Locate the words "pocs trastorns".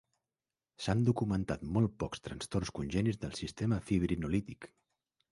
2.03-2.71